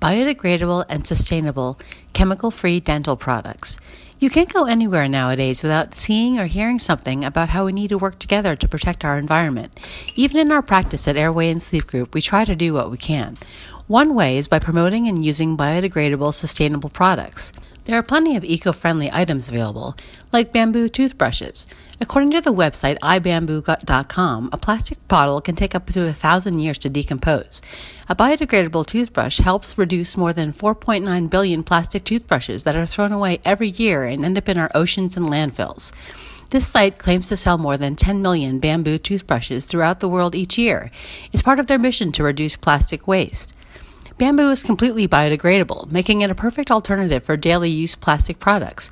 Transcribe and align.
biodegradable 0.00 0.84
and 0.88 1.06
sustainable, 1.06 1.78
chemical 2.12 2.50
free 2.50 2.80
dental 2.80 3.16
products. 3.16 3.78
You 4.20 4.30
can't 4.30 4.52
go 4.52 4.64
anywhere 4.64 5.08
nowadays 5.08 5.62
without 5.62 5.94
seeing 5.94 6.40
or 6.40 6.46
hearing 6.46 6.78
something 6.78 7.24
about 7.24 7.50
how 7.50 7.64
we 7.64 7.72
need 7.72 7.88
to 7.88 7.98
work 7.98 8.18
together 8.18 8.56
to 8.56 8.68
protect 8.68 9.04
our 9.04 9.18
environment. 9.18 9.78
Even 10.16 10.38
in 10.38 10.50
our 10.50 10.62
practice 10.62 11.06
at 11.06 11.16
Airway 11.16 11.50
and 11.50 11.62
Sleep 11.62 11.86
Group, 11.86 12.14
we 12.14 12.20
try 12.20 12.44
to 12.44 12.56
do 12.56 12.72
what 12.72 12.90
we 12.90 12.96
can. 12.96 13.38
One 13.86 14.14
way 14.14 14.36
is 14.38 14.48
by 14.48 14.58
promoting 14.58 15.06
and 15.06 15.24
using 15.24 15.56
biodegradable, 15.56 16.34
sustainable 16.34 16.90
products. 16.90 17.52
There 17.88 17.98
are 17.98 18.02
plenty 18.02 18.36
of 18.36 18.44
eco 18.44 18.72
friendly 18.72 19.08
items 19.10 19.48
available, 19.48 19.96
like 20.30 20.52
bamboo 20.52 20.90
toothbrushes. 20.90 21.66
According 22.02 22.32
to 22.32 22.42
the 22.42 22.52
website 22.52 22.98
ibamboo.com, 22.98 24.50
a 24.52 24.58
plastic 24.58 25.08
bottle 25.08 25.40
can 25.40 25.56
take 25.56 25.74
up 25.74 25.86
to 25.86 26.06
a 26.06 26.12
thousand 26.12 26.58
years 26.58 26.76
to 26.80 26.90
decompose. 26.90 27.62
A 28.10 28.14
biodegradable 28.14 28.84
toothbrush 28.84 29.38
helps 29.38 29.78
reduce 29.78 30.18
more 30.18 30.34
than 30.34 30.52
4.9 30.52 31.30
billion 31.30 31.62
plastic 31.62 32.04
toothbrushes 32.04 32.64
that 32.64 32.76
are 32.76 32.84
thrown 32.84 33.10
away 33.10 33.40
every 33.42 33.70
year 33.70 34.04
and 34.04 34.22
end 34.22 34.36
up 34.36 34.50
in 34.50 34.58
our 34.58 34.70
oceans 34.74 35.16
and 35.16 35.24
landfills. 35.24 35.90
This 36.50 36.68
site 36.68 36.98
claims 36.98 37.28
to 37.28 37.38
sell 37.38 37.56
more 37.56 37.78
than 37.78 37.96
10 37.96 38.20
million 38.20 38.58
bamboo 38.58 38.98
toothbrushes 38.98 39.64
throughout 39.64 40.00
the 40.00 40.10
world 40.10 40.34
each 40.34 40.58
year. 40.58 40.90
It's 41.32 41.40
part 41.40 41.58
of 41.58 41.68
their 41.68 41.78
mission 41.78 42.12
to 42.12 42.22
reduce 42.22 42.54
plastic 42.54 43.08
waste. 43.08 43.54
Bamboo 44.18 44.50
is 44.50 44.64
completely 44.64 45.06
biodegradable, 45.06 45.92
making 45.92 46.22
it 46.22 46.30
a 46.30 46.34
perfect 46.34 46.72
alternative 46.72 47.22
for 47.22 47.36
daily 47.36 47.70
use 47.70 47.94
plastic 47.94 48.40
products. 48.40 48.90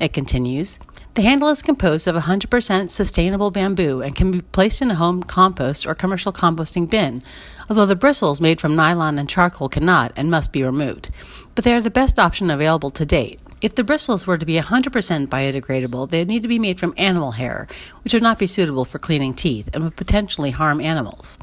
It 0.00 0.12
continues. 0.12 0.80
The 1.14 1.22
handle 1.22 1.48
is 1.50 1.62
composed 1.62 2.08
of 2.08 2.16
100% 2.16 2.90
sustainable 2.90 3.52
bamboo 3.52 4.00
and 4.00 4.16
can 4.16 4.32
be 4.32 4.40
placed 4.40 4.82
in 4.82 4.90
a 4.90 4.96
home 4.96 5.22
compost 5.22 5.86
or 5.86 5.94
commercial 5.94 6.32
composting 6.32 6.90
bin, 6.90 7.22
although 7.70 7.86
the 7.86 7.94
bristles 7.94 8.40
made 8.40 8.60
from 8.60 8.74
nylon 8.74 9.16
and 9.16 9.28
charcoal 9.28 9.68
cannot 9.68 10.12
and 10.16 10.28
must 10.28 10.50
be 10.50 10.64
removed. 10.64 11.12
But 11.54 11.62
they 11.62 11.72
are 11.72 11.80
the 11.80 11.88
best 11.88 12.18
option 12.18 12.50
available 12.50 12.90
to 12.90 13.06
date. 13.06 13.38
If 13.60 13.76
the 13.76 13.84
bristles 13.84 14.26
were 14.26 14.38
to 14.38 14.44
be 14.44 14.58
100% 14.58 15.28
biodegradable, 15.28 16.10
they 16.10 16.18
would 16.18 16.28
need 16.28 16.42
to 16.42 16.48
be 16.48 16.58
made 16.58 16.80
from 16.80 16.94
animal 16.96 17.30
hair, 17.30 17.68
which 18.02 18.12
would 18.12 18.24
not 18.24 18.40
be 18.40 18.48
suitable 18.48 18.84
for 18.84 18.98
cleaning 18.98 19.34
teeth 19.34 19.68
and 19.72 19.84
would 19.84 19.94
potentially 19.94 20.50
harm 20.50 20.80
animals. 20.80 21.38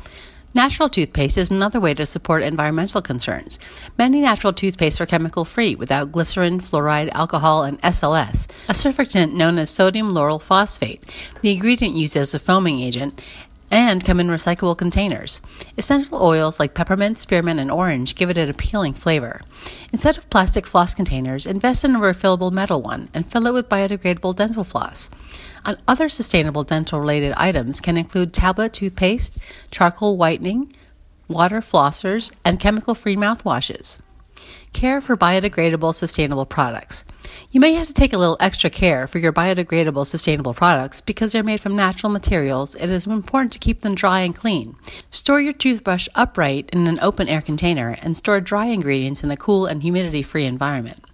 Natural 0.54 0.90
toothpaste 0.90 1.38
is 1.38 1.50
another 1.50 1.80
way 1.80 1.94
to 1.94 2.06
support 2.06 2.44
environmental 2.44 3.02
concerns. 3.02 3.58
Many 3.98 4.20
natural 4.20 4.52
toothpastes 4.52 5.00
are 5.00 5.06
chemical 5.06 5.46
free 5.46 5.76
without 5.76 6.12
glycerin, 6.12 6.60
fluoride, 6.60 7.10
alcohol, 7.14 7.64
and 7.64 7.82
SLS, 7.82 8.50
a 8.68 8.74
surfactant 8.74 9.32
known 9.32 9.58
as 9.58 9.70
sodium 9.70 10.14
lauryl 10.14 10.42
phosphate, 10.42 11.06
the 11.40 11.52
ingredient 11.52 11.96
used 11.96 12.18
as 12.18 12.34
a 12.34 12.40
foaming 12.40 12.82
agent, 12.82 13.22
and 13.72 14.04
come 14.04 14.20
in 14.20 14.28
recyclable 14.28 14.78
containers. 14.78 15.42
Essential 15.78 16.22
oils 16.22 16.60
like 16.60 16.74
peppermint, 16.74 17.18
spearmint, 17.18 17.60
and 17.60 17.72
orange 17.72 18.16
give 18.16 18.30
it 18.30 18.38
an 18.38 18.50
appealing 18.50 18.94
flavor. 18.94 19.42
Instead 19.94 20.18
of 20.18 20.30
plastic 20.30 20.68
floss 20.68 20.94
containers, 20.94 21.48
invest 21.48 21.86
in 21.86 21.96
a 21.96 22.00
refillable 22.00 22.52
metal 22.52 22.82
one 22.82 23.10
and 23.14 23.26
fill 23.26 23.48
it 23.48 23.54
with 23.54 23.70
biodegradable 23.70 24.36
dental 24.36 24.66
floss. 24.66 25.10
And 25.64 25.78
other 25.88 26.10
sustainable 26.10 26.66
dental 26.66 27.00
related 27.00 27.34
items 27.38 27.80
can 27.80 27.98
include 27.98 28.34
tablet 28.34 28.74
toothpaste, 28.74 29.38
charcoal 29.72 30.18
whitening, 30.18 30.76
water 31.30 31.62
flossers, 31.62 32.32
and 32.44 32.60
chemical 32.60 32.94
free 32.94 33.16
mouthwashes. 33.16 34.00
Care 34.74 35.02
for 35.02 35.18
biodegradable 35.18 35.94
sustainable 35.94 36.46
products. 36.46 37.04
You 37.52 37.60
may 37.60 37.74
have 37.74 37.88
to 37.88 37.94
take 37.94 38.14
a 38.14 38.18
little 38.18 38.38
extra 38.40 38.70
care 38.70 39.08
for 39.08 39.20
your 39.20 39.34
biodegradable 39.34 40.08
sustainable 40.08 40.54
products 40.54 41.02
because 41.02 41.32
they're 41.32 41.44
made 41.44 41.60
from 41.60 41.76
natural 41.76 42.12
materials. 42.12 42.76
It 42.76 42.90
is 42.90 43.08
important 43.08 43.54
to 43.54 43.60
keep 43.60 43.82
them 43.82 43.96
dry 43.96 44.22
and 44.22 44.36
clean. 44.36 44.76
Store 45.10 45.42
your 45.42 45.54
toothbrush 45.54 46.08
upright 46.16 46.70
in 46.72 46.88
an 46.88 47.00
open 47.02 47.28
air 47.28 47.42
container 47.42 47.98
and 48.02 48.18
store 48.18 48.42
dry 48.42 48.66
ingredients 48.66 49.24
in 49.24 49.32
a 49.32 49.38
cool 49.38 49.66
and 49.66 49.82
humidity 49.82 50.24
free 50.24 50.46
environment. 50.46 51.06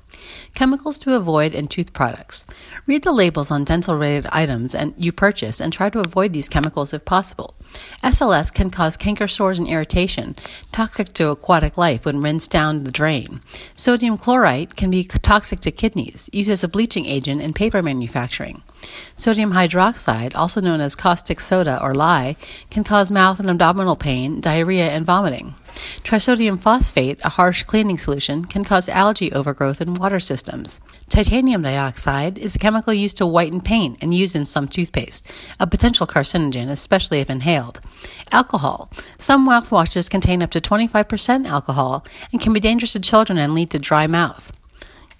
Chemicals 0.55 0.97
to 0.99 1.15
avoid 1.15 1.53
in 1.53 1.67
tooth 1.67 1.93
products. 1.93 2.45
Read 2.85 3.03
the 3.03 3.11
labels 3.11 3.51
on 3.51 3.63
dental 3.63 3.95
related 3.95 4.27
items 4.31 4.73
and 4.73 4.93
you 4.97 5.11
purchase 5.11 5.59
and 5.59 5.71
try 5.71 5.89
to 5.89 5.99
avoid 5.99 6.33
these 6.33 6.49
chemicals 6.49 6.93
if 6.93 7.05
possible. 7.05 7.55
SLS 8.03 8.53
can 8.53 8.69
cause 8.69 8.97
canker 8.97 9.27
sores 9.27 9.59
and 9.59 9.67
irritation, 9.67 10.35
toxic 10.71 11.13
to 11.13 11.29
aquatic 11.29 11.77
life 11.77 12.05
when 12.05 12.21
rinsed 12.21 12.49
down 12.49 12.83
the 12.83 12.91
drain. 12.91 13.41
Sodium 13.73 14.17
chlorite 14.17 14.75
can 14.75 14.89
be 14.89 15.03
toxic 15.03 15.59
to 15.61 15.71
kidneys, 15.71 16.29
used 16.31 16.49
as 16.49 16.63
a 16.63 16.67
bleaching 16.67 17.05
agent 17.05 17.41
in 17.41 17.53
paper 17.53 17.83
manufacturing. 17.83 18.61
Sodium 19.15 19.51
hydroxide, 19.51 20.35
also 20.35 20.61
known 20.61 20.79
as 20.79 20.95
caustic 20.95 21.39
soda 21.39 21.81
or 21.81 21.93
lye, 21.93 22.35
can 22.69 22.83
cause 22.83 23.11
mouth 23.11 23.39
and 23.39 23.49
abdominal 23.49 23.95
pain, 23.95 24.39
diarrhea, 24.39 24.89
and 24.89 25.05
vomiting. 25.05 25.55
Trisodium 26.03 26.59
phosphate, 26.59 27.19
a 27.23 27.29
harsh 27.29 27.63
cleaning 27.63 27.97
solution, 27.97 28.45
can 28.45 28.63
cause 28.63 28.89
algae 28.89 29.31
overgrowth 29.31 29.81
in 29.81 29.93
water 29.93 30.19
systems. 30.19 30.79
Titanium 31.09 31.61
dioxide 31.61 32.37
is 32.37 32.55
a 32.55 32.59
chemical 32.59 32.93
used 32.93 33.17
to 33.17 33.25
whiten 33.25 33.61
paint 33.61 33.97
and 34.01 34.13
used 34.13 34.35
in 34.35 34.45
some 34.45 34.67
toothpaste, 34.67 35.31
a 35.59 35.67
potential 35.67 36.07
carcinogen, 36.07 36.69
especially 36.69 37.19
if 37.19 37.29
inhaled. 37.29 37.79
Alcohol. 38.31 38.91
Some 39.17 39.47
mouthwashes 39.47 40.09
contain 40.09 40.43
up 40.43 40.51
to 40.51 40.61
25% 40.61 41.47
alcohol 41.47 42.05
and 42.31 42.41
can 42.41 42.53
be 42.53 42.59
dangerous 42.59 42.93
to 42.93 42.99
children 42.99 43.37
and 43.37 43.53
lead 43.53 43.71
to 43.71 43.79
dry 43.79 44.07
mouth. 44.07 44.51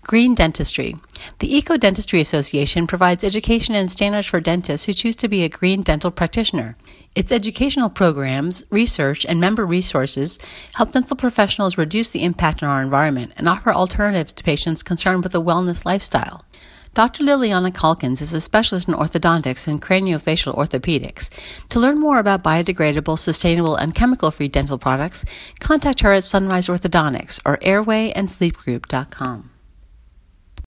Green 0.08 0.36
Dentistry. 0.36 0.96
The 1.40 1.54
Eco 1.54 1.76
Dentistry 1.76 2.22
Association 2.22 2.88
provides 2.88 3.26
education 3.26 3.76
and 3.76 3.92
standards 3.92 4.26
for 4.26 4.40
dentists 4.40 4.86
who 4.86 4.94
choose 4.94 5.18
to 5.18 5.28
be 5.28 5.44
a 5.44 5.50
green 5.50 5.82
dental 5.82 6.12
practitioner. 6.12 6.78
Its 7.14 7.30
educational 7.30 7.90
programs, 7.90 8.64
research, 8.70 9.26
and 9.26 9.42
member 9.42 9.66
resources 9.66 10.40
help 10.76 10.94
dental 10.94 11.18
professionals 11.18 11.78
reduce 11.78 12.12
the 12.12 12.24
impact 12.24 12.64
on 12.64 12.70
our 12.70 12.82
environment 12.82 13.34
and 13.36 13.50
offer 13.50 13.74
alternatives 13.74 14.32
to 14.32 14.46
patients 14.46 14.82
concerned 14.82 15.26
with 15.26 15.36
a 15.36 15.42
wellness 15.42 15.84
lifestyle. 15.84 16.46
Dr. 16.94 17.26
Liliana 17.26 17.76
Calkins 17.76 18.22
is 18.22 18.32
a 18.32 18.40
specialist 18.40 18.88
in 18.88 18.94
orthodontics 18.94 19.68
and 19.68 19.82
craniofacial 19.82 20.56
orthopedics. 20.56 21.30
To 21.68 21.82
learn 21.82 22.00
more 22.00 22.20
about 22.20 22.46
biodegradable, 22.46 23.20
sustainable, 23.20 23.76
and 23.76 23.94
chemical 23.94 24.32
free 24.32 24.48
dental 24.48 24.78
products, 24.78 25.26
contact 25.60 26.00
her 26.00 26.14
at 26.14 26.24
Sunrise 26.24 26.70
Orthodontics 26.70 27.42
or 27.46 27.58
airwayandsleepgroup.com. 27.58 29.50